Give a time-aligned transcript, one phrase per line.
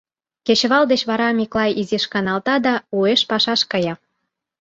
[0.45, 3.93] Кечывал деч вара Миклай изиш каналта да уэш пашаш кая.